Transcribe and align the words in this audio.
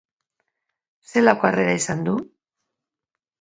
Zelako 1.13 1.49
harrera 1.51 1.75
izan 1.81 2.01
du? 2.09 2.17